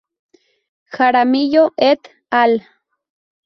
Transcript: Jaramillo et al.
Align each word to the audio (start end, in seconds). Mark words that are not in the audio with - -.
Jaramillo 0.93 1.67
et 1.77 2.01
al. 2.41 2.59